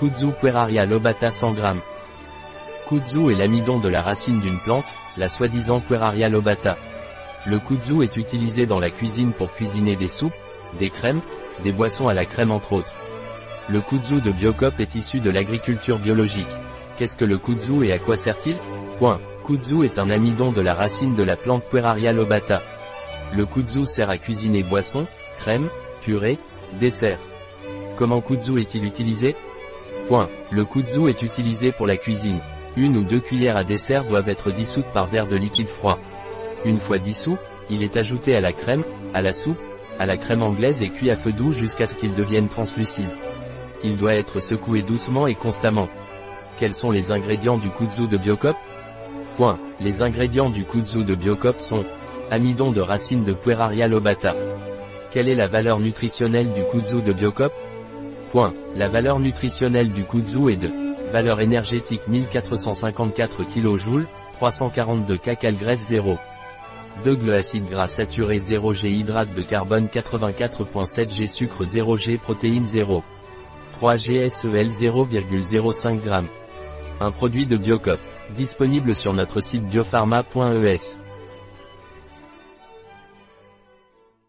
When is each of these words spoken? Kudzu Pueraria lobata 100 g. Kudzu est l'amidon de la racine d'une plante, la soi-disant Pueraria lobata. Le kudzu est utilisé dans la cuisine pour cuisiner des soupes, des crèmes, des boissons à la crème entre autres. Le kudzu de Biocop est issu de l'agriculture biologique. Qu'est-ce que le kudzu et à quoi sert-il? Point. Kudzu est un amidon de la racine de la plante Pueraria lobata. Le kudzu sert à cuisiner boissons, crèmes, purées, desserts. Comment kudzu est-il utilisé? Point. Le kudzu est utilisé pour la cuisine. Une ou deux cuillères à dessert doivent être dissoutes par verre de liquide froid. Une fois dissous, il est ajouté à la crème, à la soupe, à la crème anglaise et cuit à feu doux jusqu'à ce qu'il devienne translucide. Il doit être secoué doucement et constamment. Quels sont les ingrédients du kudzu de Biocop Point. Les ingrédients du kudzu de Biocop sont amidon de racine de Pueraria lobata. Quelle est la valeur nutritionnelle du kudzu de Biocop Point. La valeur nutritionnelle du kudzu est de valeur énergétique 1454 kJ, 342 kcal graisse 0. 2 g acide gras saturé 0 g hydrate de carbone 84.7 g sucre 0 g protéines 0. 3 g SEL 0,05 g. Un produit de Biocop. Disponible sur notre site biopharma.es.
Kudzu 0.00 0.32
Pueraria 0.32 0.86
lobata 0.86 1.28
100 1.28 1.56
g. 1.56 1.62
Kudzu 2.88 3.30
est 3.30 3.34
l'amidon 3.34 3.78
de 3.78 3.90
la 3.90 4.00
racine 4.00 4.40
d'une 4.40 4.58
plante, 4.58 4.94
la 5.18 5.28
soi-disant 5.28 5.80
Pueraria 5.80 6.30
lobata. 6.30 6.78
Le 7.44 7.58
kudzu 7.58 8.02
est 8.02 8.16
utilisé 8.16 8.64
dans 8.64 8.78
la 8.78 8.88
cuisine 8.88 9.34
pour 9.34 9.52
cuisiner 9.52 9.96
des 9.96 10.08
soupes, 10.08 10.32
des 10.78 10.88
crèmes, 10.88 11.20
des 11.64 11.72
boissons 11.72 12.08
à 12.08 12.14
la 12.14 12.24
crème 12.24 12.50
entre 12.50 12.72
autres. 12.72 12.94
Le 13.68 13.82
kudzu 13.82 14.22
de 14.22 14.30
Biocop 14.30 14.80
est 14.80 14.94
issu 14.94 15.20
de 15.20 15.28
l'agriculture 15.28 15.98
biologique. 15.98 16.46
Qu'est-ce 16.96 17.18
que 17.18 17.26
le 17.26 17.36
kudzu 17.36 17.84
et 17.84 17.92
à 17.92 17.98
quoi 17.98 18.16
sert-il? 18.16 18.56
Point. 18.98 19.20
Kudzu 19.44 19.84
est 19.84 19.98
un 19.98 20.08
amidon 20.08 20.50
de 20.50 20.62
la 20.62 20.72
racine 20.72 21.14
de 21.14 21.22
la 21.22 21.36
plante 21.36 21.64
Pueraria 21.64 22.14
lobata. 22.14 22.62
Le 23.36 23.44
kudzu 23.44 23.84
sert 23.84 24.08
à 24.08 24.16
cuisiner 24.16 24.62
boissons, 24.62 25.06
crèmes, 25.36 25.68
purées, 26.00 26.38
desserts. 26.80 27.20
Comment 27.98 28.22
kudzu 28.22 28.58
est-il 28.58 28.86
utilisé? 28.86 29.36
Point. 30.10 30.28
Le 30.50 30.64
kudzu 30.64 31.08
est 31.08 31.22
utilisé 31.22 31.70
pour 31.70 31.86
la 31.86 31.96
cuisine. 31.96 32.40
Une 32.76 32.96
ou 32.96 33.04
deux 33.04 33.20
cuillères 33.20 33.56
à 33.56 33.62
dessert 33.62 34.04
doivent 34.04 34.28
être 34.28 34.50
dissoutes 34.50 34.92
par 34.92 35.06
verre 35.06 35.28
de 35.28 35.36
liquide 35.36 35.68
froid. 35.68 36.00
Une 36.64 36.80
fois 36.80 36.98
dissous, 36.98 37.38
il 37.70 37.84
est 37.84 37.96
ajouté 37.96 38.34
à 38.34 38.40
la 38.40 38.52
crème, 38.52 38.82
à 39.14 39.22
la 39.22 39.30
soupe, 39.30 39.60
à 40.00 40.06
la 40.06 40.16
crème 40.16 40.42
anglaise 40.42 40.82
et 40.82 40.90
cuit 40.90 41.12
à 41.12 41.14
feu 41.14 41.30
doux 41.30 41.52
jusqu'à 41.52 41.86
ce 41.86 41.94
qu'il 41.94 42.12
devienne 42.12 42.48
translucide. 42.48 43.06
Il 43.84 43.96
doit 43.98 44.16
être 44.16 44.40
secoué 44.40 44.82
doucement 44.82 45.28
et 45.28 45.36
constamment. 45.36 45.88
Quels 46.58 46.74
sont 46.74 46.90
les 46.90 47.12
ingrédients 47.12 47.58
du 47.58 47.70
kudzu 47.70 48.08
de 48.08 48.16
Biocop 48.16 48.56
Point. 49.36 49.60
Les 49.78 50.02
ingrédients 50.02 50.50
du 50.50 50.64
kudzu 50.64 51.04
de 51.04 51.14
Biocop 51.14 51.60
sont 51.60 51.84
amidon 52.32 52.72
de 52.72 52.80
racine 52.80 53.22
de 53.22 53.32
Pueraria 53.32 53.86
lobata. 53.86 54.34
Quelle 55.12 55.28
est 55.28 55.36
la 55.36 55.46
valeur 55.46 55.78
nutritionnelle 55.78 56.52
du 56.52 56.64
kudzu 56.64 57.00
de 57.00 57.12
Biocop 57.12 57.52
Point. 58.30 58.54
La 58.76 58.88
valeur 58.88 59.18
nutritionnelle 59.18 59.90
du 59.90 60.04
kudzu 60.04 60.50
est 60.50 60.56
de 60.56 60.70
valeur 61.10 61.40
énergétique 61.40 62.06
1454 62.06 63.42
kJ, 63.44 64.06
342 64.34 65.18
kcal 65.18 65.56
graisse 65.56 65.82
0. 65.88 66.16
2 67.04 67.18
g 67.18 67.32
acide 67.32 67.68
gras 67.68 67.88
saturé 67.88 68.38
0 68.38 68.72
g 68.72 68.90
hydrate 68.90 69.34
de 69.34 69.42
carbone 69.42 69.86
84.7 69.86 71.12
g 71.12 71.26
sucre 71.26 71.64
0 71.64 71.96
g 71.96 72.18
protéines 72.18 72.66
0. 72.66 73.02
3 73.72 73.96
g 73.96 74.28
SEL 74.28 74.68
0,05 74.68 76.02
g. 76.02 76.28
Un 77.00 77.10
produit 77.10 77.46
de 77.46 77.56
Biocop. 77.56 77.98
Disponible 78.36 78.94
sur 78.94 79.12
notre 79.12 79.40
site 79.40 79.64
biopharma.es. 79.64 80.98